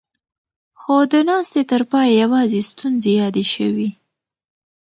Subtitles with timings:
[0.81, 3.89] خو د ناستې تر پايه يواځې ستونزې يادې شوې.